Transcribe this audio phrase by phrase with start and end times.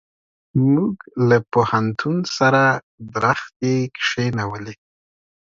[0.73, 0.95] موږ
[1.27, 2.63] له پوهنتون سره
[3.15, 4.75] درختي کښېنولې.